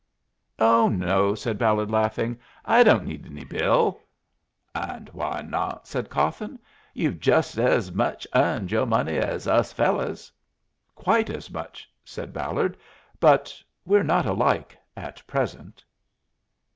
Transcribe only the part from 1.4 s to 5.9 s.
Ballard, laughing. "I don't need any bill." "And why not?"